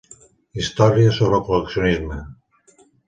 Història 0.61 1.11
sobre 1.19 1.39
el 1.41 1.43
col·leccionisme. 1.51 2.19